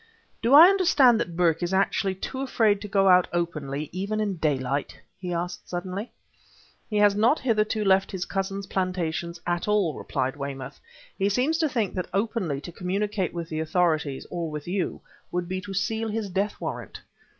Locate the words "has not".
6.97-7.37